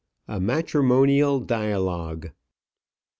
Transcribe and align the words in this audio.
A 0.27 0.39
MATRIMONIAL 0.39 1.41
DIALOGUE. 1.41 2.31